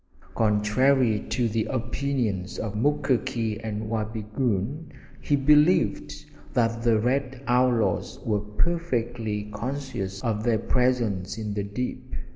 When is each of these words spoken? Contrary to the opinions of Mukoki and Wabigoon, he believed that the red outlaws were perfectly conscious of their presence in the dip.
Contrary 0.33 1.19
to 1.29 1.47
the 1.47 1.65
opinions 1.65 2.57
of 2.57 2.73
Mukoki 2.75 3.59
and 3.63 3.83
Wabigoon, 3.87 4.91
he 5.21 5.35
believed 5.35 6.25
that 6.55 6.81
the 6.81 6.97
red 6.97 7.43
outlaws 7.45 8.19
were 8.25 8.39
perfectly 8.39 9.51
conscious 9.53 10.19
of 10.23 10.43
their 10.43 10.57
presence 10.57 11.37
in 11.37 11.53
the 11.53 11.61
dip. 11.63 11.99